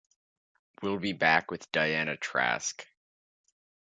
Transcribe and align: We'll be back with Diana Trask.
We'll 0.81 0.97
be 0.97 1.13
back 1.13 1.51
with 1.51 1.71
Diana 1.71 2.17
Trask. 2.17 2.87